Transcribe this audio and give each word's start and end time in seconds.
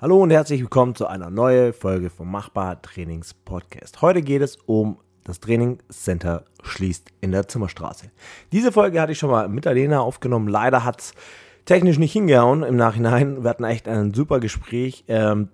Hallo 0.00 0.22
und 0.22 0.30
herzlich 0.30 0.60
willkommen 0.60 0.94
zu 0.94 1.08
einer 1.08 1.28
neuen 1.28 1.72
Folge 1.72 2.08
vom 2.08 2.30
Machbar 2.30 2.80
Trainings 2.80 3.34
Podcast. 3.34 4.00
Heute 4.00 4.22
geht 4.22 4.42
es 4.42 4.54
um 4.54 4.98
das 5.24 5.40
Trainingscenter 5.40 6.44
schließt 6.62 7.08
in 7.20 7.32
der 7.32 7.48
Zimmerstraße. 7.48 8.12
Diese 8.52 8.70
Folge 8.70 9.00
hatte 9.00 9.10
ich 9.10 9.18
schon 9.18 9.32
mal 9.32 9.48
mit 9.48 9.66
Alena 9.66 9.98
aufgenommen. 9.98 10.46
Leider 10.46 10.84
hat 10.84 11.00
es 11.00 11.14
technisch 11.64 11.98
nicht 11.98 12.12
hingehauen 12.12 12.62
im 12.62 12.76
Nachhinein. 12.76 13.42
Wir 13.42 13.50
hatten 13.50 13.64
echt 13.64 13.88
ein 13.88 14.14
super 14.14 14.38
Gespräch. 14.38 15.02
Ähm, 15.08 15.48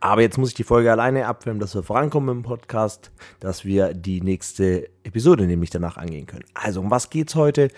aber 0.00 0.22
jetzt 0.22 0.38
muss 0.38 0.48
ich 0.48 0.56
die 0.56 0.64
Folge 0.64 0.90
alleine 0.90 1.28
abfilmen, 1.28 1.60
dass 1.60 1.76
wir 1.76 1.84
vorankommen 1.84 2.38
im 2.38 2.42
Podcast, 2.42 3.12
dass 3.38 3.64
wir 3.64 3.94
die 3.94 4.20
nächste 4.22 4.88
Episode 5.04 5.46
nämlich 5.46 5.70
danach 5.70 5.98
angehen 5.98 6.26
können. 6.26 6.46
Also, 6.52 6.80
um 6.80 6.90
was 6.90 7.10
geht's 7.10 7.36
heute? 7.36 7.68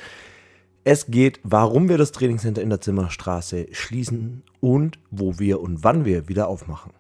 Es 0.83 1.09
geht, 1.09 1.41
warum 1.43 1.91
wir 1.91 1.99
das 1.99 2.11
Trainingscenter 2.11 2.63
in 2.63 2.71
der 2.71 2.81
Zimmerstraße 2.81 3.67
schließen 3.73 4.43
und 4.61 4.99
wo 5.11 5.39
wir 5.39 5.61
und 5.61 5.85
wann 5.85 6.07
wir 6.07 6.29
wieder 6.29 6.49
aufmachen. 6.49 6.93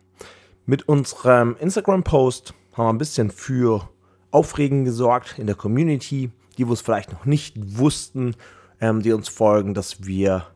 Mit 0.66 0.86
unserem 0.86 1.56
Instagram-Post 1.58 2.52
haben 2.74 2.84
wir 2.84 2.92
ein 2.92 2.98
bisschen 2.98 3.30
für 3.30 3.88
Aufregen 4.30 4.84
gesorgt 4.84 5.38
in 5.38 5.46
der 5.46 5.56
Community, 5.56 6.30
die 6.58 6.68
wo 6.68 6.74
es 6.74 6.82
vielleicht 6.82 7.10
noch 7.10 7.24
nicht 7.24 7.56
wussten, 7.78 8.36
ähm, 8.82 9.00
die 9.00 9.12
uns 9.12 9.30
folgen, 9.30 9.72
dass 9.72 10.04
wir 10.04 10.48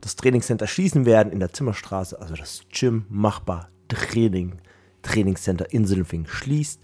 das 0.00 0.14
Trainingscenter 0.14 0.68
schließen 0.68 1.04
werden 1.04 1.32
in 1.32 1.40
der 1.40 1.52
Zimmerstraße, 1.52 2.20
also 2.20 2.36
das 2.36 2.62
Gym 2.72 3.06
machbar 3.08 3.70
Training, 3.88 4.60
Trainingscenter 5.02 5.72
in 5.72 5.84
Sindelfingen 5.84 6.28
schließt. 6.28 6.80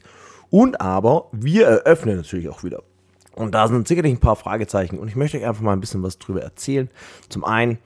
Und 0.51 0.80
aber 0.80 1.29
wir 1.30 1.66
eröffnen 1.66 2.16
natürlich 2.16 2.49
auch 2.49 2.65
wieder. 2.65 2.83
Und 3.34 3.52
da 3.52 3.66
sind 3.66 3.88
sicherlich 3.88 4.12
ein 4.12 4.20
paar 4.20 4.37
Fragezeichen 4.37 4.98
und 4.98 5.09
ich 5.09 5.16
möchte 5.16 5.37
euch 5.37 5.47
einfach 5.47 5.62
mal 5.62 5.73
ein 5.73 5.80
bisschen 5.80 6.02
was 6.02 6.19
drüber 6.19 6.43
erzählen. 6.43 6.88
Zum 7.29 7.45
einen, 7.45 7.79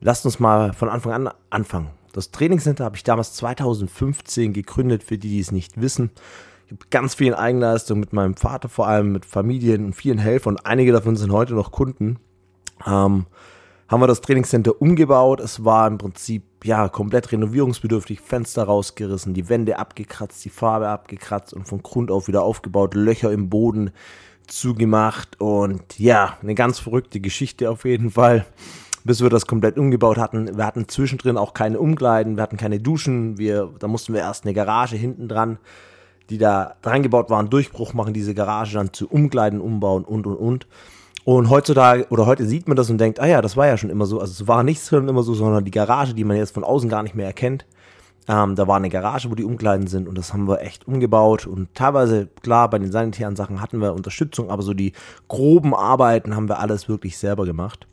lasst 0.00 0.24
uns 0.26 0.40
mal 0.40 0.72
von 0.72 0.88
Anfang 0.88 1.12
an 1.12 1.30
anfangen. 1.50 1.90
Das 2.12 2.30
Trainingscenter 2.30 2.84
habe 2.84 2.96
ich 2.96 3.04
damals 3.04 3.32
2015 3.34 4.52
gegründet, 4.52 5.02
für 5.02 5.18
die, 5.18 5.28
die 5.28 5.40
es 5.40 5.52
nicht 5.52 5.80
wissen. 5.80 6.10
Ich 6.66 6.72
habe 6.72 6.86
ganz 6.90 7.14
viel 7.14 7.28
in 7.28 7.34
Eigenleistung 7.34 8.00
mit 8.00 8.12
meinem 8.12 8.36
Vater, 8.36 8.68
vor 8.68 8.88
allem 8.88 9.12
mit 9.12 9.24
Familien 9.24 9.86
und 9.86 9.94
vielen 9.94 10.18
Helfern. 10.18 10.58
Einige 10.64 10.92
davon 10.92 11.16
sind 11.16 11.32
heute 11.32 11.54
noch 11.54 11.70
Kunden. 11.70 12.18
Ähm, 12.84 13.26
haben 13.88 14.00
wir 14.00 14.06
das 14.06 14.20
Trainingscenter 14.20 14.80
umgebaut. 14.80 15.40
Es 15.40 15.64
war 15.64 15.86
im 15.86 15.98
Prinzip 15.98 16.44
ja 16.64 16.88
komplett 16.88 17.30
renovierungsbedürftig, 17.30 18.20
Fenster 18.20 18.64
rausgerissen, 18.64 19.34
die 19.34 19.48
Wände 19.48 19.78
abgekratzt, 19.78 20.44
die 20.44 20.50
Farbe 20.50 20.88
abgekratzt 20.88 21.52
und 21.54 21.68
von 21.68 21.82
Grund 21.82 22.10
auf 22.10 22.26
wieder 22.26 22.42
aufgebaut, 22.42 22.94
Löcher 22.94 23.30
im 23.30 23.48
Boden 23.48 23.92
zugemacht 24.46 25.40
und 25.40 25.98
ja, 25.98 26.36
eine 26.42 26.54
ganz 26.54 26.78
verrückte 26.78 27.20
Geschichte 27.20 27.70
auf 27.70 27.84
jeden 27.84 28.10
Fall, 28.10 28.46
bis 29.04 29.22
wir 29.22 29.30
das 29.30 29.46
komplett 29.46 29.78
umgebaut 29.78 30.18
hatten. 30.18 30.56
Wir 30.56 30.66
hatten 30.66 30.88
zwischendrin 30.88 31.36
auch 31.36 31.54
keine 31.54 31.78
Umkleiden, 31.78 32.36
wir 32.36 32.42
hatten 32.42 32.56
keine 32.56 32.80
Duschen, 32.80 33.38
wir, 33.38 33.70
da 33.78 33.88
mussten 33.88 34.14
wir 34.14 34.20
erst 34.20 34.44
eine 34.44 34.54
Garage 34.54 34.96
hinten 34.96 35.28
dran, 35.28 35.58
die 36.30 36.38
da 36.38 36.76
dran 36.82 37.02
gebaut 37.02 37.30
waren, 37.30 37.50
Durchbruch 37.50 37.94
machen, 37.94 38.14
diese 38.14 38.34
Garage 38.34 38.74
dann 38.74 38.92
zu 38.92 39.08
Umkleiden 39.08 39.60
umbauen 39.60 40.04
und 40.04 40.26
und 40.26 40.36
und. 40.36 40.66
Und 41.24 41.50
heutzutage 41.50 42.06
oder 42.10 42.26
heute 42.26 42.46
sieht 42.46 42.66
man 42.66 42.76
das 42.76 42.90
und 42.90 42.98
denkt, 42.98 43.20
ah 43.20 43.26
ja, 43.26 43.40
das 43.42 43.56
war 43.56 43.66
ja 43.66 43.76
schon 43.76 43.90
immer 43.90 44.06
so. 44.06 44.18
Also 44.18 44.42
es 44.42 44.48
war 44.48 44.64
nicht 44.64 44.84
schon 44.84 45.08
immer 45.08 45.22
so, 45.22 45.34
sondern 45.34 45.64
die 45.64 45.70
Garage, 45.70 46.14
die 46.14 46.24
man 46.24 46.36
jetzt 46.36 46.52
von 46.52 46.64
außen 46.64 46.88
gar 46.88 47.02
nicht 47.04 47.14
mehr 47.14 47.26
erkennt, 47.26 47.64
ähm, 48.28 48.54
da 48.54 48.68
war 48.68 48.76
eine 48.76 48.88
Garage, 48.88 49.30
wo 49.30 49.34
die 49.34 49.44
Umkleiden 49.44 49.86
sind 49.86 50.08
und 50.08 50.16
das 50.16 50.32
haben 50.32 50.46
wir 50.46 50.60
echt 50.60 50.86
umgebaut. 50.86 51.46
Und 51.46 51.74
teilweise, 51.74 52.28
klar, 52.42 52.70
bei 52.70 52.78
den 52.78 52.92
sanitären 52.92 53.36
Sachen 53.36 53.60
hatten 53.60 53.80
wir 53.80 53.94
Unterstützung, 53.94 54.50
aber 54.50 54.62
so 54.62 54.74
die 54.74 54.92
groben 55.28 55.74
Arbeiten 55.74 56.36
haben 56.36 56.48
wir 56.48 56.60
alles 56.60 56.88
wirklich 56.88 57.18
selber 57.18 57.44
gemacht. 57.44 57.86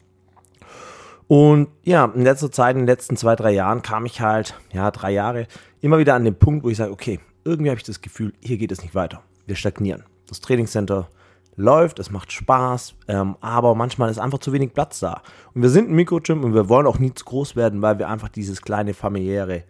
Und 1.27 1.67
ja, 1.83 2.05
in 2.05 2.23
letzter 2.23 2.51
Zeit, 2.51 2.75
in 2.75 2.81
den 2.81 2.87
letzten 2.87 3.15
zwei, 3.15 3.35
drei 3.35 3.51
Jahren 3.51 3.81
kam 3.81 4.05
ich 4.05 4.21
halt, 4.21 4.55
ja, 4.71 4.89
drei 4.91 5.11
Jahre, 5.11 5.47
immer 5.81 5.99
wieder 5.99 6.15
an 6.15 6.25
den 6.25 6.35
Punkt, 6.35 6.63
wo 6.63 6.69
ich 6.69 6.77
sage, 6.77 6.91
okay, 6.91 7.19
irgendwie 7.43 7.69
habe 7.69 7.77
ich 7.77 7.85
das 7.85 8.01
Gefühl, 8.01 8.33
hier 8.39 8.57
geht 8.57 8.71
es 8.71 8.81
nicht 8.81 8.95
weiter. 8.95 9.21
Wir 9.45 9.55
stagnieren. 9.55 10.03
Das 10.27 10.41
Trainingscenter 10.41 11.07
läuft, 11.55 11.99
es 11.99 12.09
macht 12.09 12.31
Spaß, 12.31 12.95
ähm, 13.07 13.35
aber 13.41 13.75
manchmal 13.75 14.09
ist 14.09 14.17
einfach 14.17 14.39
zu 14.39 14.53
wenig 14.53 14.73
Platz 14.73 14.99
da. 14.99 15.21
Und 15.53 15.61
wir 15.61 15.69
sind 15.69 15.89
ein 15.89 15.95
Mikrogym 15.95 16.43
und 16.43 16.53
wir 16.53 16.69
wollen 16.69 16.87
auch 16.87 16.99
nie 16.99 17.13
zu 17.13 17.25
groß 17.25 17.55
werden, 17.55 17.81
weil 17.81 17.99
wir 17.99 18.09
einfach 18.09 18.29
dieses 18.29 18.61
kleine 18.61 18.93
familiäre 18.93 19.63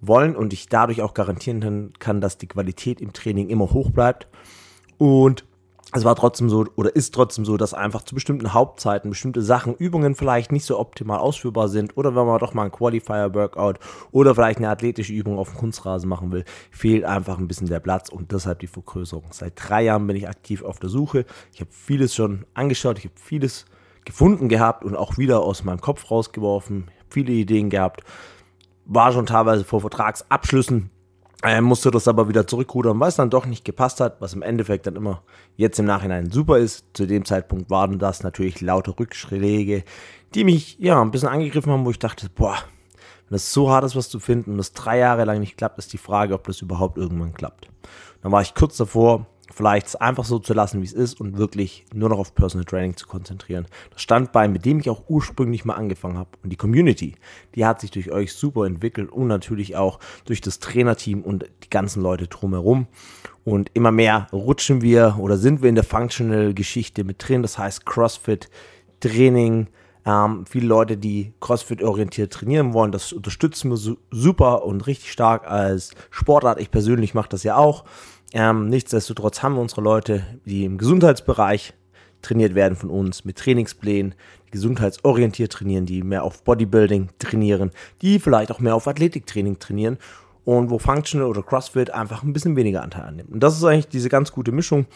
wollen 0.00 0.36
und 0.36 0.52
ich 0.52 0.68
dadurch 0.68 1.02
auch 1.02 1.14
garantieren 1.14 1.92
kann, 1.98 2.20
dass 2.20 2.38
die 2.38 2.46
Qualität 2.46 3.00
im 3.00 3.12
Training 3.12 3.48
immer 3.48 3.70
hoch 3.70 3.90
bleibt. 3.90 4.28
Und 4.96 5.44
es 5.94 6.04
war 6.04 6.14
trotzdem 6.16 6.50
so 6.50 6.66
oder 6.76 6.94
ist 6.94 7.14
trotzdem 7.14 7.46
so, 7.46 7.56
dass 7.56 7.72
einfach 7.72 8.02
zu 8.02 8.14
bestimmten 8.14 8.52
Hauptzeiten 8.52 9.08
bestimmte 9.08 9.40
Sachen, 9.40 9.74
Übungen 9.74 10.14
vielleicht 10.14 10.52
nicht 10.52 10.66
so 10.66 10.78
optimal 10.78 11.18
ausführbar 11.18 11.68
sind 11.68 11.96
oder 11.96 12.14
wenn 12.14 12.26
man 12.26 12.38
doch 12.40 12.52
mal 12.52 12.64
ein 12.64 12.70
Qualifier-Workout 12.70 13.78
oder 14.10 14.34
vielleicht 14.34 14.58
eine 14.58 14.68
athletische 14.68 15.14
Übung 15.14 15.38
auf 15.38 15.48
dem 15.48 15.58
Kunstrasen 15.58 16.08
machen 16.08 16.30
will, 16.30 16.44
fehlt 16.70 17.04
einfach 17.04 17.38
ein 17.38 17.48
bisschen 17.48 17.68
der 17.68 17.80
Platz 17.80 18.10
und 18.10 18.32
deshalb 18.32 18.58
die 18.58 18.66
Vergrößerung. 18.66 19.24
Seit 19.30 19.54
drei 19.56 19.84
Jahren 19.84 20.06
bin 20.06 20.16
ich 20.16 20.28
aktiv 20.28 20.62
auf 20.62 20.78
der 20.78 20.90
Suche. 20.90 21.24
Ich 21.54 21.60
habe 21.60 21.70
vieles 21.72 22.14
schon 22.14 22.44
angeschaut, 22.52 22.98
ich 22.98 23.04
habe 23.04 23.14
vieles 23.16 23.64
gefunden 24.04 24.50
gehabt 24.50 24.84
und 24.84 24.94
auch 24.94 25.16
wieder 25.16 25.40
aus 25.40 25.64
meinem 25.64 25.80
Kopf 25.80 26.10
rausgeworfen, 26.10 26.90
viele 27.08 27.32
Ideen 27.32 27.70
gehabt 27.70 28.02
war 28.88 29.12
schon 29.12 29.26
teilweise 29.26 29.64
vor 29.64 29.80
Vertragsabschlüssen, 29.80 30.90
er 31.40 31.62
musste 31.62 31.92
das 31.92 32.08
aber 32.08 32.28
wieder 32.28 32.48
zurückrudern, 32.48 32.98
weil 32.98 33.10
es 33.10 33.16
dann 33.16 33.30
doch 33.30 33.46
nicht 33.46 33.64
gepasst 33.64 34.00
hat, 34.00 34.20
was 34.20 34.34
im 34.34 34.42
Endeffekt 34.42 34.88
dann 34.88 34.96
immer 34.96 35.22
jetzt 35.54 35.78
im 35.78 35.84
Nachhinein 35.84 36.32
super 36.32 36.58
ist. 36.58 36.84
Zu 36.94 37.06
dem 37.06 37.24
Zeitpunkt 37.24 37.70
waren 37.70 38.00
das 38.00 38.24
natürlich 38.24 38.60
laute 38.60 38.98
Rückschläge, 38.98 39.84
die 40.34 40.42
mich 40.42 40.78
ja 40.80 41.00
ein 41.00 41.12
bisschen 41.12 41.28
angegriffen 41.28 41.72
haben, 41.72 41.84
wo 41.84 41.90
ich 41.90 42.00
dachte, 42.00 42.28
boah, 42.28 42.56
wenn 43.28 43.36
es 43.36 43.52
so 43.52 43.70
hart 43.70 43.84
ist, 43.84 43.94
was 43.94 44.08
zu 44.08 44.18
finden 44.18 44.54
und 44.54 44.58
es 44.58 44.72
drei 44.72 44.98
Jahre 44.98 45.24
lang 45.24 45.38
nicht 45.38 45.56
klappt, 45.56 45.78
ist 45.78 45.92
die 45.92 45.98
Frage, 45.98 46.34
ob 46.34 46.44
das 46.44 46.60
überhaupt 46.60 46.98
irgendwann 46.98 47.34
klappt. 47.34 47.68
Dann 48.22 48.32
war 48.32 48.42
ich 48.42 48.54
kurz 48.56 48.76
davor, 48.76 49.26
vielleicht 49.50 49.86
es 49.88 49.96
einfach 49.96 50.24
so 50.24 50.38
zu 50.38 50.54
lassen, 50.54 50.80
wie 50.80 50.86
es 50.86 50.92
ist 50.92 51.20
und 51.20 51.38
wirklich 51.38 51.84
nur 51.94 52.08
noch 52.08 52.18
auf 52.18 52.34
Personal 52.34 52.64
Training 52.64 52.96
zu 52.96 53.06
konzentrieren. 53.06 53.66
Das 53.90 54.02
Standbein, 54.02 54.52
mit 54.52 54.64
dem 54.64 54.80
ich 54.80 54.90
auch 54.90 55.04
ursprünglich 55.08 55.64
mal 55.64 55.74
angefangen 55.74 56.18
habe. 56.18 56.30
Und 56.42 56.50
die 56.50 56.56
Community, 56.56 57.16
die 57.54 57.64
hat 57.64 57.80
sich 57.80 57.90
durch 57.90 58.10
euch 58.10 58.32
super 58.34 58.66
entwickelt 58.66 59.10
und 59.10 59.26
natürlich 59.26 59.76
auch 59.76 59.98
durch 60.24 60.40
das 60.40 60.58
Trainerteam 60.58 61.22
und 61.22 61.46
die 61.64 61.70
ganzen 61.70 62.02
Leute 62.02 62.28
drumherum. 62.28 62.86
Und 63.44 63.70
immer 63.72 63.92
mehr 63.92 64.26
rutschen 64.32 64.82
wir 64.82 65.16
oder 65.18 65.38
sind 65.38 65.62
wir 65.62 65.70
in 65.70 65.74
der 65.74 65.84
Functional-Geschichte 65.84 67.04
mit 67.04 67.26
drin. 67.26 67.42
Das 67.42 67.56
heißt 67.56 67.86
CrossFit, 67.86 68.50
Training, 69.00 69.68
ähm, 70.04 70.44
viele 70.46 70.66
Leute, 70.66 70.96
die 70.96 71.32
CrossFit-orientiert 71.40 72.32
trainieren 72.32 72.72
wollen, 72.72 72.92
das 72.92 73.12
unterstützen 73.12 73.70
wir 73.70 73.96
super 74.10 74.64
und 74.64 74.86
richtig 74.86 75.12
stark 75.12 75.46
als 75.46 75.92
Sportart. 76.10 76.60
Ich 76.60 76.70
persönlich 76.70 77.14
mache 77.14 77.28
das 77.28 77.42
ja 77.42 77.56
auch. 77.56 77.84
Ähm, 78.32 78.68
nichtsdestotrotz 78.68 79.42
haben 79.42 79.54
wir 79.54 79.62
unsere 79.62 79.80
Leute, 79.80 80.24
die 80.44 80.64
im 80.64 80.78
Gesundheitsbereich 80.78 81.72
trainiert 82.20 82.54
werden 82.54 82.76
von 82.76 82.90
uns, 82.90 83.24
mit 83.24 83.38
Trainingsplänen, 83.38 84.14
die 84.46 84.50
gesundheitsorientiert 84.50 85.52
trainieren, 85.52 85.86
die 85.86 86.02
mehr 86.02 86.24
auf 86.24 86.42
Bodybuilding 86.42 87.10
trainieren, 87.18 87.70
die 88.02 88.18
vielleicht 88.18 88.50
auch 88.50 88.60
mehr 88.60 88.74
auf 88.74 88.88
Athletiktraining 88.88 89.58
trainieren 89.58 89.98
und 90.44 90.70
wo 90.70 90.78
Functional 90.78 91.28
oder 91.28 91.42
CrossFit 91.42 91.90
einfach 91.90 92.22
ein 92.22 92.32
bisschen 92.32 92.56
weniger 92.56 92.82
Anteil 92.82 93.04
annimmt. 93.04 93.30
Und 93.30 93.40
das 93.40 93.56
ist 93.56 93.64
eigentlich 93.64 93.88
diese 93.88 94.08
ganz 94.08 94.32
gute 94.32 94.50
Mischung, 94.50 94.86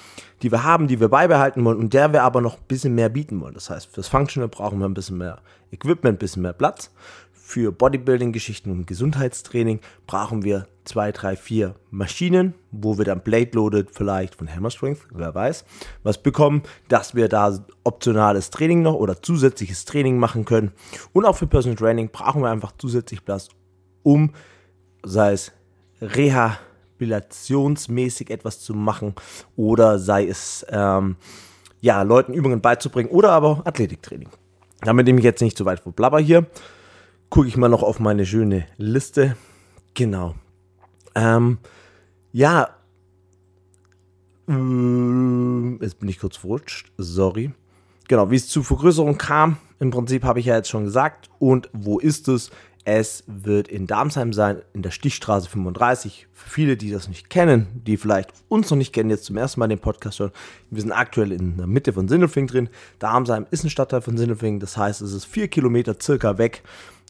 die 0.40 0.50
wir 0.50 0.64
haben, 0.64 0.88
die 0.88 0.98
wir 0.98 1.08
beibehalten 1.08 1.62
wollen 1.64 1.78
und 1.78 1.92
der 1.92 2.12
wir 2.12 2.22
aber 2.22 2.40
noch 2.40 2.56
ein 2.56 2.64
bisschen 2.68 2.94
mehr 2.94 3.10
bieten 3.10 3.38
wollen. 3.40 3.54
Das 3.54 3.68
heißt, 3.68 3.92
fürs 3.92 4.08
Functional 4.08 4.48
brauchen 4.48 4.78
wir 4.78 4.86
ein 4.86 4.94
bisschen 4.94 5.18
mehr 5.18 5.42
Equipment, 5.70 6.16
ein 6.16 6.18
bisschen 6.18 6.40
mehr 6.40 6.54
Platz. 6.54 6.90
Für 7.52 7.70
Bodybuilding-Geschichten 7.70 8.70
und 8.70 8.86
Gesundheitstraining 8.86 9.80
brauchen 10.06 10.42
wir 10.42 10.66
zwei, 10.86 11.12
drei, 11.12 11.36
vier 11.36 11.74
Maschinen, 11.90 12.54
wo 12.70 12.96
wir 12.96 13.04
dann 13.04 13.20
Blade 13.20 13.50
Loaded 13.52 13.90
vielleicht 13.92 14.36
von 14.36 14.48
Hammer 14.48 14.70
Strength, 14.70 15.00
wer 15.12 15.34
weiß, 15.34 15.66
was 16.02 16.22
bekommen, 16.22 16.62
dass 16.88 17.14
wir 17.14 17.28
da 17.28 17.62
optionales 17.84 18.48
Training 18.48 18.80
noch 18.80 18.94
oder 18.94 19.20
zusätzliches 19.20 19.84
Training 19.84 20.16
machen 20.16 20.46
können. 20.46 20.72
Und 21.12 21.26
auch 21.26 21.36
für 21.36 21.46
Personal 21.46 21.76
Training 21.76 22.08
brauchen 22.10 22.40
wir 22.40 22.48
einfach 22.48 22.72
zusätzlich 22.78 23.22
Platz, 23.22 23.50
um, 24.02 24.30
sei 25.02 25.32
es 25.32 25.52
rehabilitationsmäßig 26.00 28.30
etwas 28.30 28.60
zu 28.60 28.72
machen 28.72 29.14
oder 29.56 29.98
sei 29.98 30.26
es, 30.26 30.64
ähm, 30.70 31.16
ja, 31.82 32.00
Leuten 32.00 32.32
Übungen 32.32 32.62
beizubringen 32.62 33.10
oder 33.10 33.32
aber 33.32 33.60
Athletiktraining. 33.66 34.30
Damit 34.80 35.04
nehme 35.04 35.18
ich 35.18 35.24
jetzt 35.24 35.42
nicht 35.42 35.58
zu 35.58 35.66
weit 35.66 35.80
vor 35.80 35.92
Blabber 35.92 36.18
hier 36.18 36.46
gucke 37.32 37.48
ich 37.48 37.56
mal 37.56 37.70
noch 37.70 37.82
auf 37.82 37.98
meine 37.98 38.26
schöne 38.26 38.66
Liste. 38.76 39.36
Genau. 39.94 40.34
Ähm, 41.14 41.56
ja. 42.30 42.68
Mm, 44.46 45.78
jetzt 45.80 45.98
bin 45.98 46.10
ich 46.10 46.18
kurz 46.18 46.36
verrutscht. 46.36 46.92
Sorry. 46.98 47.52
Genau, 48.06 48.30
wie 48.30 48.36
es 48.36 48.48
zu 48.48 48.62
Vergrößerung 48.62 49.16
kam, 49.16 49.56
im 49.80 49.90
Prinzip 49.90 50.24
habe 50.24 50.40
ich 50.40 50.46
ja 50.46 50.56
jetzt 50.56 50.68
schon 50.68 50.84
gesagt. 50.84 51.30
Und 51.38 51.70
wo 51.72 51.98
ist 51.98 52.28
es? 52.28 52.50
Es 52.84 53.24
wird 53.28 53.68
in 53.68 53.86
Darmsheim 53.86 54.34
sein, 54.34 54.60
in 54.74 54.82
der 54.82 54.90
Stichstraße 54.90 55.48
35. 55.48 56.26
Für 56.34 56.50
viele, 56.50 56.76
die 56.76 56.90
das 56.90 57.08
nicht 57.08 57.30
kennen, 57.30 57.68
die 57.86 57.96
vielleicht 57.96 58.32
uns 58.48 58.70
noch 58.70 58.76
nicht 58.76 58.92
kennen, 58.92 59.08
jetzt 59.08 59.24
zum 59.24 59.38
ersten 59.38 59.60
Mal 59.60 59.68
den 59.68 59.78
Podcast 59.78 60.18
hören. 60.18 60.32
Wir 60.68 60.82
sind 60.82 60.92
aktuell 60.92 61.32
in 61.32 61.56
der 61.56 61.68
Mitte 61.68 61.94
von 61.94 62.08
Sindelfing 62.08 62.48
drin. 62.48 62.68
Darmsheim 62.98 63.46
ist 63.50 63.64
ein 63.64 63.70
Stadtteil 63.70 64.02
von 64.02 64.18
Sindelfing. 64.18 64.60
Das 64.60 64.76
heißt, 64.76 65.00
es 65.00 65.12
ist 65.12 65.24
vier 65.24 65.48
Kilometer 65.48 65.96
circa 65.98 66.36
weg 66.36 66.62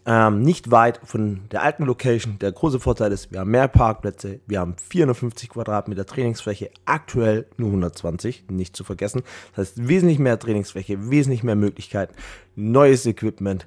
ähm, 0.06 0.42
nicht 0.42 0.70
weit 0.70 1.00
von 1.04 1.42
der 1.50 1.62
alten 1.62 1.84
Location. 1.84 2.38
Der 2.40 2.52
große 2.52 2.80
Vorteil 2.80 3.12
ist, 3.12 3.30
wir 3.30 3.40
haben 3.40 3.50
mehr 3.50 3.68
Parkplätze, 3.68 4.40
wir 4.46 4.60
haben 4.60 4.74
450 4.76 5.50
Quadratmeter 5.50 6.06
Trainingsfläche, 6.06 6.70
aktuell 6.84 7.46
nur 7.56 7.68
120, 7.68 8.44
nicht 8.48 8.76
zu 8.76 8.84
vergessen. 8.84 9.22
Das 9.54 9.68
heißt, 9.68 9.88
wesentlich 9.88 10.18
mehr 10.18 10.38
Trainingsfläche, 10.38 11.10
wesentlich 11.10 11.42
mehr 11.42 11.56
Möglichkeiten, 11.56 12.14
neues 12.56 13.06
Equipment, 13.06 13.66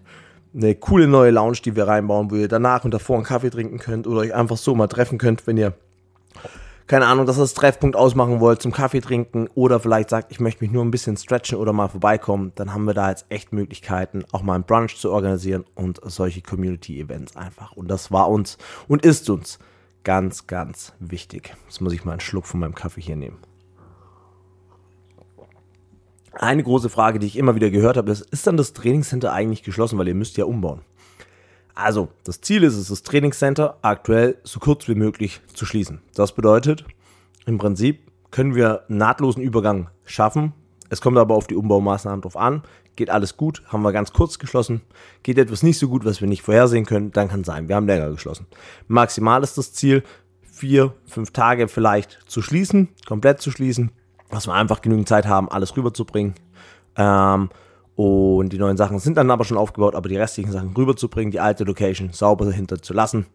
eine 0.54 0.76
coole 0.76 1.08
neue 1.08 1.32
Lounge, 1.32 1.58
die 1.64 1.76
wir 1.76 1.88
reinbauen, 1.88 2.32
wo 2.32 2.36
ihr 2.36 2.48
danach 2.48 2.86
und 2.86 2.94
davor 2.94 3.18
einen 3.18 3.26
Kaffee 3.26 3.50
trinken 3.50 3.78
könnt 3.78 4.08
oder 4.08 4.22
euch 4.22 4.34
einfach 4.34 4.58
so 4.58 4.76
mal 4.76 4.88
treffen 4.88 5.18
könnt, 5.18 5.48
wenn 5.48 5.58
ihr 5.58 5.74
keine 6.88 7.08
Ahnung, 7.08 7.26
dass 7.26 7.38
ihr 7.38 7.42
das 7.42 7.56
Treffpunkt 7.56 7.96
ausmachen 7.96 8.40
wollt 8.40 8.62
zum 8.62 8.72
Kaffee 8.72 9.02
trinken 9.02 9.48
oder 9.56 9.80
vielleicht 9.80 10.10
sagt, 10.10 10.32
ich 10.32 10.40
möchte 10.40 10.64
mich 10.64 10.72
nur 10.72 10.86
ein 10.86 10.92
bisschen 10.92 11.18
stretchen 11.18 11.58
oder 11.58 11.74
mal 11.74 11.88
vorbeikommen, 11.88 12.52
dann 12.56 12.74
haben 12.74 12.86
wir 12.86 12.94
da 12.94 13.10
jetzt 13.10 13.26
echt 13.30 13.54
Möglichkeiten, 13.54 14.24
auch 14.32 14.44
mal 14.44 14.56
ein 14.56 14.66
Brunch 14.66 14.98
zu 14.98 15.12
organisieren 15.12 15.66
und 15.74 16.00
solche 16.04 16.42
Community-Events 16.42 17.36
einfach. 17.36 17.72
Und 17.72 17.90
das 17.90 18.12
war 18.12 18.30
uns 18.30 18.58
und 18.88 19.04
ist 19.04 19.30
uns 19.30 19.58
ganz, 20.04 20.46
ganz 20.46 20.94
wichtig. 21.00 21.56
Jetzt 21.66 21.82
muss 21.82 21.94
ich 21.94 22.06
mal 22.06 22.12
einen 22.12 22.22
Schluck 22.22 22.46
von 22.46 22.60
meinem 22.60 22.76
Kaffee 22.76 23.02
hier 23.02 23.16
nehmen. 23.16 23.40
Eine 26.34 26.64
große 26.64 26.90
Frage, 26.90 27.18
die 27.18 27.28
ich 27.28 27.38
immer 27.38 27.56
wieder 27.56 27.70
gehört 27.70 27.98
habe, 27.98 28.12
ist, 28.12 28.22
ist 28.22 28.46
dann 28.46 28.58
das 28.58 28.74
Trainingscenter 28.74 29.32
eigentlich 29.32 29.64
geschlossen, 29.64 29.98
weil 29.98 30.10
ihr 30.10 30.16
müsst 30.16 30.38
ja 30.38 30.46
umbauen? 30.46 30.82
Also, 31.76 32.08
das 32.24 32.40
Ziel 32.40 32.64
ist 32.64 32.76
es, 32.76 32.88
das 32.88 33.04
Trainingscenter 33.04 33.78
aktuell 33.82 34.38
so 34.44 34.60
kurz 34.60 34.88
wie 34.88 34.96
möglich 34.96 35.42
zu 35.54 35.66
schließen. 35.66 36.02
Das 36.16 36.32
bedeutet, 36.32 36.86
im 37.46 37.58
Prinzip 37.58 38.00
können 38.32 38.56
wir 38.56 38.86
einen 38.88 38.98
nahtlosen 38.98 39.44
Übergang 39.44 39.90
schaffen. 40.06 40.54
Es 40.90 41.02
kommt 41.02 41.18
aber 41.18 41.36
auf 41.36 41.48
die 41.48 41.56
Umbaumaßnahmen 41.56 42.22
drauf 42.22 42.38
an. 42.38 42.64
Geht 42.96 43.10
alles 43.10 43.36
gut, 43.36 43.62
haben 43.68 43.82
wir 43.82 43.92
ganz 43.92 44.14
kurz 44.14 44.40
geschlossen. 44.40 44.82
Geht 45.22 45.38
etwas 45.38 45.64
nicht 45.64 45.78
so 45.78 45.90
gut, 45.90 46.06
was 46.06 46.22
wir 46.22 46.30
nicht 46.30 46.44
vorhersehen 46.44 46.86
können, 46.86 47.12
dann 47.12 47.28
kann 47.28 47.44
sein, 47.44 47.68
wir 47.68 47.76
haben 47.76 47.88
länger 47.88 48.10
geschlossen. 48.10 48.48
Maximal 48.88 49.44
ist 49.44 49.58
das 49.58 49.74
Ziel, 49.74 50.04
vier, 50.42 50.94
fünf 51.06 51.32
Tage 51.32 51.68
vielleicht 51.68 52.20
zu 52.28 52.42
schließen, 52.42 52.88
komplett 53.06 53.42
zu 53.42 53.52
schließen, 53.52 53.92
dass 54.30 54.48
wir 54.48 54.54
einfach 54.54 54.82
genügend 54.82 55.10
Zeit 55.10 55.28
haben, 55.28 55.52
alles 55.52 55.76
rüberzubringen. 55.76 56.36
Ähm, 56.96 57.50
und 57.96 58.50
die 58.50 58.58
neuen 58.58 58.78
Sachen 58.78 59.00
sind 59.00 59.18
dann 59.18 59.32
aber 59.32 59.46
schon 59.46 59.58
aufgebaut, 59.58 59.96
aber 59.96 60.10
die 60.10 60.18
restlichen 60.18 60.52
Sachen 60.52 60.76
rüberzubringen, 60.76 61.32
die 61.32 61.40
alte 61.40 61.64
Location 61.64 62.12
sauber 62.12 62.46
dahinter 62.46 62.82
zu 62.82 62.94
lassen. 62.94 63.26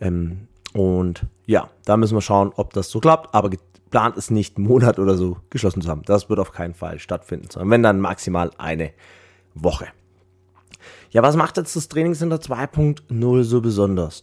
Ähm, 0.00 0.46
und 0.72 1.26
ja, 1.46 1.70
da 1.84 1.96
müssen 1.96 2.16
wir 2.16 2.20
schauen, 2.20 2.52
ob 2.54 2.72
das 2.72 2.90
so 2.90 3.00
klappt. 3.00 3.34
Aber 3.34 3.50
geplant 3.50 4.16
ist 4.16 4.30
nicht, 4.30 4.56
einen 4.56 4.66
Monat 4.66 4.98
oder 4.98 5.16
so 5.16 5.38
geschlossen 5.50 5.82
zu 5.82 5.88
haben. 5.88 6.02
Das 6.04 6.28
wird 6.28 6.38
auf 6.38 6.52
keinen 6.52 6.74
Fall 6.74 6.98
stattfinden, 6.98 7.48
sondern 7.50 7.70
wenn 7.70 7.82
dann 7.82 8.00
maximal 8.00 8.50
eine 8.58 8.92
Woche. 9.54 9.88
Ja, 11.10 11.22
was 11.22 11.34
macht 11.34 11.56
jetzt 11.56 11.74
das 11.74 11.88
Trainingscenter 11.88 12.36
2.0 12.36 13.42
so 13.42 13.60
besonders? 13.60 14.22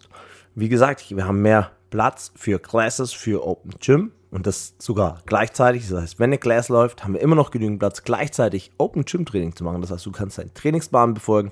Wie 0.55 0.69
gesagt, 0.69 1.09
wir 1.09 1.25
haben 1.27 1.41
mehr 1.41 1.71
Platz 1.89 2.31
für 2.35 2.59
Classes, 2.59 3.11
für 3.11 3.45
Open 3.45 3.71
Gym. 3.79 4.11
Und 4.33 4.47
das 4.47 4.73
sogar 4.79 5.21
gleichzeitig. 5.27 5.87
Das 5.87 6.01
heißt, 6.01 6.19
wenn 6.19 6.31
eine 6.31 6.39
Class 6.39 6.67
läuft, 6.67 7.03
haben 7.03 7.13
wir 7.13 7.21
immer 7.21 7.35
noch 7.35 7.51
genügend 7.51 7.77
Platz, 7.77 8.03
gleichzeitig 8.03 8.71
Open 8.79 9.05
Gym 9.05 9.25
Training 9.25 9.55
zu 9.55 9.63
machen. 9.63 9.81
Das 9.81 9.91
heißt, 9.91 10.05
du 10.07 10.11
kannst 10.11 10.39
deinen 10.39 10.53
Trainingsplan 10.55 11.13
befolgen 11.13 11.51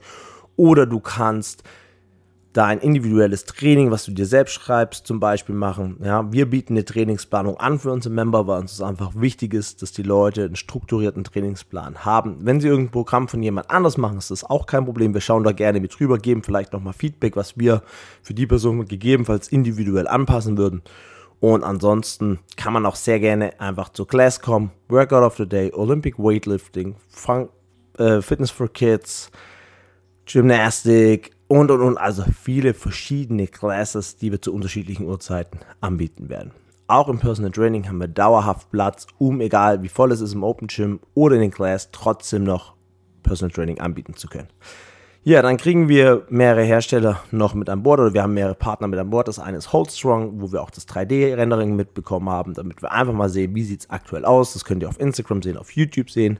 oder 0.55 0.87
du 0.87 0.99
kannst 0.99 1.63
dein 2.53 2.79
individuelles 2.79 3.45
Training, 3.45 3.91
was 3.91 4.05
du 4.05 4.11
dir 4.11 4.25
selbst 4.25 4.53
schreibst, 4.53 5.05
zum 5.05 5.19
Beispiel 5.19 5.53
machen. 5.53 5.97
Ja, 6.03 6.33
wir 6.33 6.49
bieten 6.49 6.73
eine 6.73 6.83
Trainingsplanung 6.83 7.57
an 7.57 7.77
für 7.77 7.91
unsere 7.91 8.15
Member, 8.15 8.47
weil 8.47 8.59
uns 8.59 8.77
das 8.77 8.87
einfach 8.87 9.11
wichtig 9.15 9.53
ist, 9.53 9.83
dass 9.83 9.91
die 9.91 10.01
Leute 10.01 10.45
einen 10.45 10.55
strukturierten 10.55 11.23
Trainingsplan 11.23 12.03
haben. 12.03 12.37
Wenn 12.41 12.59
sie 12.59 12.67
irgendein 12.67 12.91
Programm 12.91 13.27
von 13.27 13.43
jemand 13.43 13.69
anders 13.69 13.97
machen, 13.97 14.17
ist 14.17 14.31
das 14.31 14.43
auch 14.43 14.65
kein 14.65 14.85
Problem. 14.85 15.13
Wir 15.13 15.21
schauen 15.21 15.43
da 15.43 15.51
gerne 15.51 15.79
mit 15.79 15.97
drüber, 15.97 16.17
geben 16.17 16.41
vielleicht 16.41 16.73
nochmal 16.73 16.93
Feedback, 16.93 17.35
was 17.35 17.59
wir 17.59 17.83
für 18.23 18.33
die 18.33 18.47
Person 18.47 18.85
gegebenenfalls 18.85 19.49
individuell 19.49 20.07
anpassen 20.07 20.57
würden. 20.57 20.81
Und 21.41 21.63
ansonsten 21.63 22.39
kann 22.55 22.71
man 22.71 22.85
auch 22.85 22.95
sehr 22.95 23.19
gerne 23.19 23.59
einfach 23.59 23.89
zur 23.89 24.07
Class 24.07 24.41
kommen. 24.41 24.71
Workout 24.89 25.23
of 25.23 25.37
the 25.37 25.49
Day, 25.49 25.71
Olympic 25.73 26.19
Weightlifting, 26.19 26.95
Fun 27.09 27.49
äh, 27.97 28.21
Fitness 28.21 28.51
for 28.51 28.71
Kids, 28.71 29.31
Gymnastik 30.25 31.31
und 31.47 31.71
und 31.71 31.81
und. 31.81 31.97
Also 31.97 32.23
viele 32.43 32.75
verschiedene 32.75 33.47
Classes, 33.47 34.17
die 34.17 34.31
wir 34.31 34.39
zu 34.39 34.53
unterschiedlichen 34.53 35.07
Uhrzeiten 35.07 35.59
anbieten 35.81 36.29
werden. 36.29 36.51
Auch 36.85 37.07
im 37.07 37.17
Personal 37.17 37.51
Training 37.51 37.87
haben 37.87 37.97
wir 37.97 38.07
dauerhaft 38.07 38.69
Platz, 38.69 39.07
um 39.17 39.41
egal 39.41 39.81
wie 39.81 39.89
voll 39.89 40.11
es 40.11 40.21
ist 40.21 40.33
im 40.33 40.43
Open 40.43 40.67
Gym 40.67 40.99
oder 41.15 41.35
in 41.35 41.41
den 41.41 41.51
Class, 41.51 41.89
trotzdem 41.91 42.43
noch 42.43 42.75
Personal 43.23 43.51
Training 43.51 43.79
anbieten 43.79 44.13
zu 44.13 44.27
können. 44.27 44.49
Ja, 45.23 45.43
dann 45.43 45.57
kriegen 45.57 45.87
wir 45.87 46.25
mehrere 46.29 46.63
Hersteller 46.63 47.21
noch 47.29 47.53
mit 47.53 47.69
an 47.69 47.83
Bord 47.83 47.99
oder 47.99 48.13
wir 48.15 48.23
haben 48.23 48.33
mehrere 48.33 48.55
Partner 48.55 48.87
mit 48.87 48.99
an 48.99 49.11
Bord. 49.11 49.27
Das 49.27 49.37
eine 49.37 49.57
ist 49.57 49.71
Holdstrong, 49.71 50.41
wo 50.41 50.51
wir 50.51 50.63
auch 50.63 50.71
das 50.71 50.87
3D-Rendering 50.87 51.75
mitbekommen 51.75 52.27
haben, 52.27 52.55
damit 52.55 52.81
wir 52.81 52.91
einfach 52.91 53.13
mal 53.13 53.29
sehen, 53.29 53.53
wie 53.53 53.61
sieht 53.61 53.81
es 53.81 53.89
aktuell 53.91 54.25
aus. 54.25 54.53
Das 54.53 54.65
könnt 54.65 54.81
ihr 54.81 54.89
auf 54.89 54.99
Instagram 54.99 55.43
sehen, 55.43 55.57
auf 55.57 55.73
YouTube 55.73 56.09
sehen. 56.09 56.39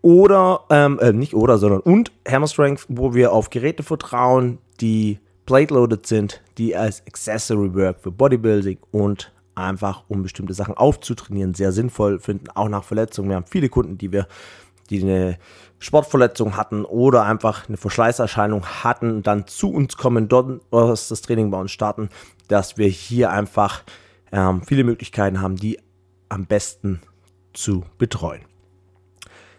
Oder, 0.00 0.60
ähm, 0.70 0.98
äh, 0.98 1.12
nicht 1.12 1.34
oder, 1.34 1.58
sondern 1.58 1.80
und 1.80 2.10
Hammer 2.26 2.46
Strength, 2.46 2.86
wo 2.88 3.12
wir 3.12 3.32
auf 3.32 3.50
Geräte 3.50 3.82
vertrauen, 3.82 4.58
die 4.80 5.18
plate-loaded 5.44 6.06
sind, 6.06 6.42
die 6.56 6.74
als 6.74 7.02
Accessory 7.06 7.74
Work 7.74 8.00
für 8.00 8.10
Bodybuilding 8.10 8.78
und 8.92 9.30
einfach 9.54 10.04
um 10.08 10.22
bestimmte 10.22 10.54
Sachen 10.54 10.74
aufzutrainieren 10.74 11.52
sehr 11.52 11.70
sinnvoll 11.70 12.18
finden, 12.18 12.48
auch 12.54 12.70
nach 12.70 12.84
Verletzungen. 12.84 13.28
Wir 13.28 13.36
haben 13.36 13.46
viele 13.46 13.68
Kunden, 13.68 13.98
die 13.98 14.10
wir 14.10 14.26
die 14.90 15.02
eine 15.02 15.38
Sportverletzung 15.84 16.56
hatten 16.56 16.84
oder 16.86 17.24
einfach 17.24 17.68
eine 17.68 17.76
Verschleißerscheinung 17.76 18.64
hatten, 18.64 19.22
dann 19.22 19.46
zu 19.46 19.70
uns 19.70 19.98
kommen, 19.98 20.28
dort 20.28 20.62
das 20.70 21.20
Training 21.20 21.50
bei 21.50 21.60
uns 21.60 21.72
starten, 21.72 22.08
dass 22.48 22.78
wir 22.78 22.88
hier 22.88 23.30
einfach 23.30 23.82
ähm, 24.32 24.62
viele 24.66 24.82
Möglichkeiten 24.82 25.42
haben, 25.42 25.56
die 25.56 25.78
am 26.30 26.46
besten 26.46 27.02
zu 27.52 27.84
betreuen. 27.98 28.40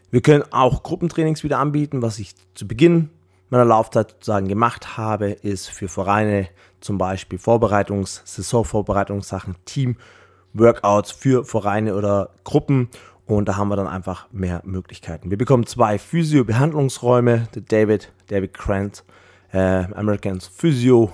Wir 0.10 0.22
können 0.22 0.44
auch 0.51 0.81
Gruppentrainings 0.81 1.44
wieder 1.44 1.60
anbieten, 1.60 2.01
was 2.01 2.18
ich 2.18 2.33
zu 2.56 2.68
Beginn 2.68 3.12
meiner 3.50 3.66
Laufzeit 3.66 4.12
sozusagen 4.12 4.48
gemacht 4.48 4.98
habe, 4.98 5.30
ist 5.30 5.69
für 5.69 5.88
Vereine 5.88 6.48
zum 6.80 6.98
Beispiel 6.98 7.38
Vorbereitungs-, 7.38 8.22
Saisonvorbereitungssachen, 8.25 9.57
Team-Workouts 9.66 11.12
für 11.12 11.45
Vereine 11.45 11.95
oder 11.95 12.31
Gruppen 12.44 12.89
und 13.25 13.48
da 13.48 13.57
haben 13.57 13.69
wir 13.69 13.75
dann 13.75 13.88
einfach 13.88 14.27
mehr 14.31 14.62
Möglichkeiten. 14.66 15.31
Wir 15.31 15.38
bekommen 15.38 15.66
zwei 15.66 15.98
Physio-Behandlungsräume. 15.98 17.48
David, 17.69 18.12
David 18.27 18.54
Grant, 18.54 19.04
äh, 19.51 19.86
American 19.94 20.39
Physio, 20.39 21.12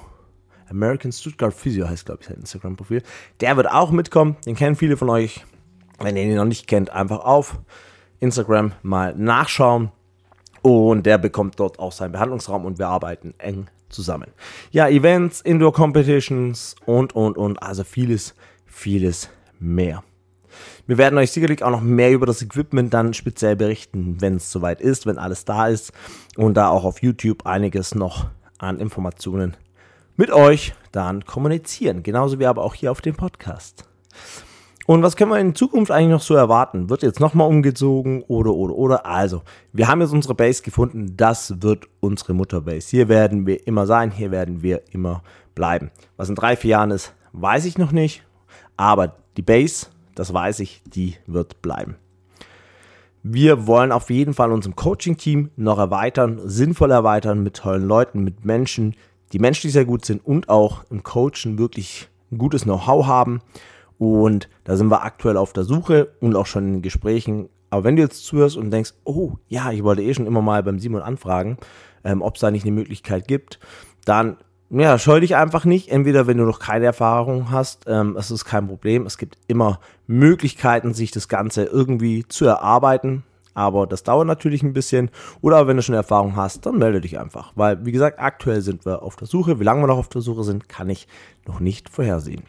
American 0.70 1.12
Stuttgart 1.12 1.54
Physio 1.54 1.88
heißt, 1.88 2.06
glaube 2.06 2.22
ich, 2.22 2.28
sein 2.28 2.38
Instagram-Profil. 2.38 3.04
Der 3.40 3.56
wird 3.58 3.70
auch 3.70 3.92
mitkommen. 3.92 4.38
Den 4.46 4.56
kennen 4.56 4.76
viele 4.76 4.98
von 4.98 5.10
euch. 5.10 5.46
Wenn 6.00 6.18
ihr 6.18 6.24
ihn 6.24 6.36
noch 6.36 6.46
nicht 6.46 6.68
kennt, 6.68 6.90
einfach 6.90 7.20
auf 7.20 7.60
Instagram 8.20 8.74
mal 8.82 9.14
nachschauen. 9.16 9.92
Und 10.62 11.06
der 11.06 11.18
bekommt 11.18 11.60
dort 11.60 11.80
auch 11.80 11.92
seinen 11.92 12.12
Behandlungsraum 12.12 12.66
und 12.66 12.78
wir 12.80 12.88
arbeiten 12.88 13.34
eng 13.38 13.68
zusammen. 13.90 14.32
Ja, 14.72 14.88
Events, 14.88 15.42
Indoor 15.42 15.74
Competitions 15.74 16.76
und, 16.86 17.14
und, 17.14 17.38
und. 17.38 17.62
Also 17.62 17.84
vieles, 17.84 18.36
vieles 18.66 19.30
mehr. 19.60 20.04
Wir 20.88 20.98
werden 20.98 21.18
euch 21.18 21.32
sicherlich 21.32 21.64
auch 21.64 21.72
noch 21.72 21.82
mehr 21.82 22.12
über 22.12 22.26
das 22.26 22.42
Equipment 22.42 22.94
dann 22.94 23.14
speziell 23.14 23.56
berichten, 23.56 24.18
wenn 24.20 24.36
es 24.36 24.52
soweit 24.52 24.82
ist, 24.82 25.06
wenn 25.06 25.18
alles 25.18 25.46
da 25.46 25.68
ist 25.68 25.92
und 26.38 26.56
da 26.56 26.70
auch 26.70 26.84
auf 26.84 27.02
YouTube 27.02 27.46
einiges 27.46 27.96
noch 27.96 28.28
an 28.58 28.80
Informationen 28.80 29.58
mit 30.16 30.32
euch 30.32 30.74
dann 30.92 31.26
kommunizieren. 31.26 32.04
Genauso 32.04 32.40
wie 32.40 32.46
aber 32.46 32.64
auch 32.64 32.76
hier 32.76 32.92
auf 32.92 33.02
dem 33.02 33.16
Podcast. 33.16 33.86
Und 34.88 35.04
was 35.04 35.16
können 35.16 35.32
wir 35.32 35.40
in 35.40 35.56
Zukunft 35.56 35.92
eigentlich 35.92 36.12
noch 36.12 36.22
so 36.22 36.36
erwarten? 36.36 36.90
Wird 36.90 37.04
jetzt 37.04 37.20
nochmal 37.20 37.48
umgezogen 37.48 38.24
oder, 38.24 38.52
oder, 38.54 38.76
oder? 38.76 39.06
Also, 39.06 39.44
wir 39.72 39.88
haben 39.88 40.02
jetzt 40.02 40.12
unsere 40.12 40.36
Base 40.36 40.64
gefunden. 40.64 41.16
Das 41.16 41.62
wird 41.62 41.88
unsere 42.00 42.34
Mutterbase. 42.34 42.90
Hier 42.90 43.08
werden 43.08 43.46
wir 43.46 43.66
immer 43.68 43.86
sein. 43.86 44.12
Hier 44.12 44.32
werden 44.32 44.64
wir 44.64 44.82
immer 44.92 45.24
bleiben. 45.56 45.92
Was 46.18 46.30
in 46.30 46.36
drei, 46.36 46.56
vier 46.56 46.72
Jahren 46.72 46.92
ist, 46.92 47.14
weiß 47.34 47.66
ich 47.66 47.78
noch 47.78 47.92
nicht. 47.92 48.26
Aber 48.76 49.16
die 49.38 49.44
Base 49.44 49.88
das 50.16 50.34
weiß 50.34 50.60
ich, 50.60 50.82
die 50.86 51.16
wird 51.28 51.62
bleiben. 51.62 51.96
Wir 53.24 53.68
wollen 53.68 53.92
auf 53.92 54.10
jeden 54.10 54.34
Fall 54.34 54.52
unserem 54.52 54.76
Coaching-Team 54.76 55.52
noch 55.56 55.78
erweitern, 55.78 56.40
sinnvoll 56.44 56.90
erweitern 56.90 57.44
mit 57.44 57.58
tollen 57.58 57.88
Leuten, 57.88 58.24
mit 58.24 58.46
Menschen, 58.46 58.96
die 59.32 59.40
menschlich 59.40 59.74
sehr 59.74 59.86
gut 59.86 60.06
sind 60.06 60.26
und 60.26 60.50
auch 60.50 60.84
im 60.90 61.04
Coachen 61.04 61.60
wirklich 61.60 62.10
gutes 62.36 62.64
Know-how 62.64 63.06
haben. 63.06 63.42
Und 64.00 64.50
da 64.64 64.76
sind 64.76 64.90
wir 64.90 65.04
aktuell 65.04 65.38
auf 65.38 65.54
der 65.54 65.64
Suche 65.64 66.14
und 66.20 66.36
auch 66.36 66.48
schon 66.48 66.76
in 66.76 66.82
Gesprächen. 66.82 67.50
Aber 67.70 67.84
wenn 67.84 67.96
du 67.96 68.02
jetzt 68.02 68.26
zuhörst 68.26 68.58
und 68.58 68.72
denkst, 68.72 68.94
oh 69.04 69.34
ja, 69.48 69.72
ich 69.72 69.84
wollte 69.84 70.02
eh 70.02 70.14
schon 70.14 70.26
immer 70.26 70.42
mal 70.42 70.64
beim 70.64 70.80
Simon 70.80 71.04
anfragen, 71.04 71.58
ähm, 72.04 72.24
ob 72.24 72.36
es 72.36 72.42
da 72.42 72.50
nicht 72.50 72.66
eine 72.66 72.74
Möglichkeit 72.74 73.28
gibt, 73.28 73.60
dann 74.04 74.38
ja, 74.80 74.98
scheu 74.98 75.20
dich 75.20 75.36
einfach 75.36 75.66
nicht. 75.66 75.90
Entweder 75.90 76.28
wenn 76.28 76.38
du 76.38 76.46
noch 76.46 76.60
keine 76.60 76.86
Erfahrung 76.86 77.52
hast, 77.52 77.86
ähm, 77.88 78.16
es 78.18 78.32
ist 78.32 78.46
kein 78.46 78.68
Problem. 78.68 79.06
Es 79.06 79.18
gibt 79.18 79.38
immer 79.48 79.80
Möglichkeiten, 80.08 80.94
sich 80.94 81.12
das 81.12 81.28
Ganze 81.28 81.66
irgendwie 81.66 82.26
zu 82.28 82.46
erarbeiten. 82.46 83.24
aber 83.54 83.86
das 83.86 84.04
dauert 84.04 84.28
natürlich 84.28 84.64
ein 84.64 84.72
bisschen. 84.72 85.12
Oder 85.42 85.68
wenn 85.68 85.76
du 85.76 85.84
schon 85.84 85.96
Erfahrung 85.96 86.38
hast, 86.38 86.66
dann 86.66 86.78
melde 86.78 87.02
dich 87.02 87.20
einfach. 87.20 87.52
Weil, 87.56 87.86
wie 87.86 87.92
gesagt, 87.92 88.20
aktuell 88.20 88.62
sind 88.62 88.86
wir 88.86 89.02
auf 89.04 89.18
der 89.18 89.28
Suche. 89.28 89.60
Wie 89.60 89.66
lange 89.66 89.84
wir 89.84 89.88
noch 89.88 89.98
auf 89.98 90.08
der 90.08 90.22
Suche 90.22 90.44
sind, 90.46 90.70
kann 90.70 90.90
ich 90.90 91.06
noch 91.46 91.60
nicht 91.60 91.90
vorhersehen. 91.90 92.44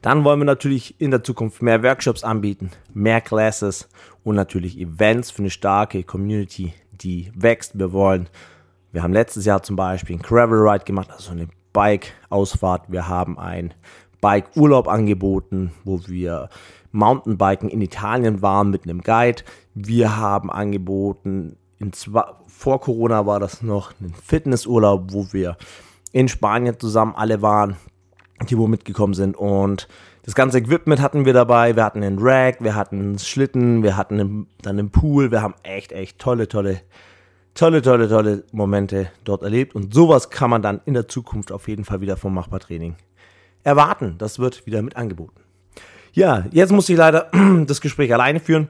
Dann 0.00 0.24
wollen 0.24 0.40
wir 0.40 0.46
natürlich 0.46 0.98
in 0.98 1.10
der 1.10 1.24
Zukunft 1.24 1.60
mehr 1.60 1.82
Workshops 1.82 2.24
anbieten, 2.24 2.70
mehr 2.94 3.20
Classes 3.20 3.88
und 4.22 4.36
natürlich 4.36 4.78
Events 4.78 5.30
für 5.30 5.42
eine 5.42 5.50
starke 5.50 6.04
Community, 6.04 6.72
die 6.92 7.30
wächst. 7.34 7.78
Wir 7.78 7.92
wollen, 7.92 8.28
wir 8.94 9.02
haben 9.02 9.12
letztes 9.12 9.44
Jahr 9.44 9.62
zum 9.62 9.76
Beispiel 9.76 10.16
ein 10.16 10.22
Gravel 10.22 10.66
Ride 10.66 10.84
gemacht, 10.84 11.10
also 11.10 11.32
eine 11.32 11.48
Bike-Ausfahrt. 11.72 12.84
Wir 12.88 13.08
haben 13.08 13.38
ein 13.38 13.74
Bike-Urlaub 14.20 14.88
angeboten, 14.88 15.72
wo 15.84 16.00
wir 16.06 16.48
Mountainbiken 16.92 17.68
in 17.68 17.82
Italien 17.82 18.40
waren 18.40 18.70
mit 18.70 18.84
einem 18.84 19.02
Guide. 19.02 19.42
Wir 19.74 20.16
haben 20.16 20.50
angeboten, 20.50 21.56
zwei, 21.92 22.22
vor 22.46 22.80
Corona 22.80 23.26
war 23.26 23.40
das 23.40 23.62
noch 23.62 23.92
ein 24.00 24.14
Fitnessurlaub, 24.14 25.12
wo 25.12 25.32
wir 25.32 25.56
in 26.12 26.28
Spanien 26.28 26.78
zusammen 26.78 27.14
alle 27.16 27.42
waren 27.42 27.76
die 28.48 28.58
wo 28.58 28.66
mitgekommen 28.66 29.14
sind. 29.14 29.36
Und 29.36 29.88
das 30.22 30.34
ganze 30.34 30.58
Equipment 30.58 31.00
hatten 31.00 31.24
wir 31.24 31.32
dabei. 31.32 31.76
Wir 31.76 31.84
hatten 31.84 32.02
einen 32.02 32.18
Rack, 32.18 32.56
wir 32.60 32.74
hatten 32.74 33.00
einen 33.00 33.18
Schlitten, 33.18 33.82
wir 33.82 33.96
hatten 33.96 34.20
einen, 34.20 34.46
dann 34.62 34.78
einen 34.78 34.90
Pool. 34.90 35.30
Wir 35.30 35.42
haben 35.42 35.54
echt, 35.62 35.92
echt 35.92 36.18
tolle, 36.18 36.48
tolle, 36.48 36.80
tolle, 37.54 37.82
tolle, 37.82 38.08
tolle 38.08 38.44
Momente 38.52 39.10
dort 39.24 39.42
erlebt. 39.42 39.74
Und 39.74 39.94
sowas 39.94 40.30
kann 40.30 40.50
man 40.50 40.62
dann 40.62 40.80
in 40.84 40.94
der 40.94 41.08
Zukunft 41.08 41.52
auf 41.52 41.68
jeden 41.68 41.84
Fall 41.84 42.00
wieder 42.00 42.16
vom 42.16 42.34
Machbartraining 42.34 42.96
erwarten. 43.62 44.16
Das 44.18 44.38
wird 44.38 44.66
wieder 44.66 44.82
mit 44.82 44.96
angeboten. 44.96 45.40
Ja, 46.12 46.44
jetzt 46.52 46.72
muss 46.72 46.88
ich 46.88 46.96
leider 46.96 47.30
das 47.66 47.80
Gespräch 47.80 48.12
alleine 48.12 48.40
führen. 48.40 48.68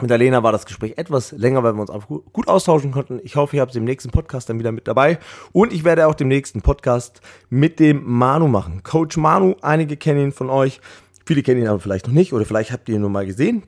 Mit 0.00 0.10
der 0.10 0.18
Lena 0.18 0.42
war 0.42 0.50
das 0.50 0.66
Gespräch 0.66 0.94
etwas 0.96 1.30
länger, 1.30 1.62
weil 1.62 1.74
wir 1.74 1.80
uns 1.80 1.90
auch 1.90 2.08
gut 2.08 2.48
austauschen 2.48 2.90
konnten. 2.90 3.20
Ich 3.22 3.36
hoffe, 3.36 3.56
ihr 3.56 3.62
habt 3.62 3.70
es 3.70 3.76
im 3.76 3.84
nächsten 3.84 4.10
Podcast 4.10 4.48
dann 4.48 4.58
wieder 4.58 4.72
mit 4.72 4.88
dabei. 4.88 5.18
Und 5.52 5.72
ich 5.72 5.84
werde 5.84 6.08
auch 6.08 6.14
den 6.14 6.26
nächsten 6.26 6.62
Podcast 6.62 7.20
mit 7.48 7.78
dem 7.78 8.02
Manu 8.04 8.48
machen. 8.48 8.82
Coach 8.82 9.16
Manu, 9.16 9.54
einige 9.62 9.96
kennen 9.96 10.20
ihn 10.20 10.32
von 10.32 10.50
euch. 10.50 10.80
Viele 11.24 11.42
kennen 11.44 11.60
ihn 11.60 11.68
aber 11.68 11.78
vielleicht 11.78 12.08
noch 12.08 12.14
nicht 12.14 12.32
oder 12.32 12.44
vielleicht 12.44 12.72
habt 12.72 12.88
ihr 12.88 12.96
ihn 12.96 13.02
nur 13.02 13.10
mal 13.10 13.24
gesehen. 13.24 13.62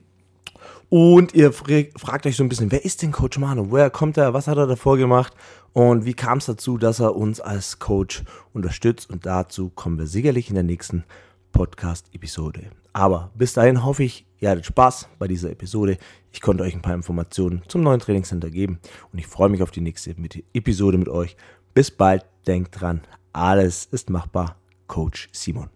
Und 0.88 1.34
ihr 1.34 1.52
fragt 1.52 2.26
euch 2.26 2.36
so 2.36 2.44
ein 2.44 2.48
bisschen, 2.48 2.70
wer 2.70 2.84
ist 2.84 3.02
denn 3.02 3.12
Coach 3.12 3.38
Manu? 3.38 3.70
Woher 3.70 3.90
kommt 3.90 4.16
er? 4.16 4.34
Was 4.34 4.46
hat 4.46 4.56
er 4.56 4.66
davor 4.66 4.96
gemacht? 4.96 5.34
Und 5.72 6.04
wie 6.04 6.14
kam 6.14 6.38
es 6.38 6.46
dazu, 6.46 6.78
dass 6.78 7.00
er 7.00 7.16
uns 7.16 7.40
als 7.40 7.78
Coach 7.78 8.22
unterstützt? 8.52 9.10
Und 9.10 9.26
dazu 9.26 9.70
kommen 9.70 9.98
wir 9.98 10.06
sicherlich 10.06 10.48
in 10.48 10.54
der 10.54 10.62
nächsten 10.62 11.04
Podcast-Episode. 11.52 12.70
Aber 12.92 13.30
bis 13.34 13.52
dahin 13.54 13.84
hoffe 13.84 14.04
ich, 14.04 14.26
ihr 14.38 14.50
hattet 14.50 14.66
Spaß 14.66 15.08
bei 15.18 15.26
dieser 15.26 15.50
Episode. 15.50 15.98
Ich 16.32 16.40
konnte 16.40 16.64
euch 16.64 16.74
ein 16.74 16.82
paar 16.82 16.94
Informationen 16.94 17.62
zum 17.68 17.82
neuen 17.82 18.00
Trainingscenter 18.00 18.50
geben 18.50 18.78
und 19.12 19.18
ich 19.18 19.26
freue 19.26 19.48
mich 19.48 19.62
auf 19.62 19.70
die 19.70 19.80
nächste 19.80 20.14
Episode 20.54 20.98
mit 20.98 21.08
euch. 21.08 21.36
Bis 21.74 21.90
bald, 21.90 22.24
denkt 22.46 22.80
dran, 22.80 23.02
alles 23.32 23.86
ist 23.86 24.08
machbar. 24.08 24.56
Coach 24.86 25.28
Simon. 25.32 25.75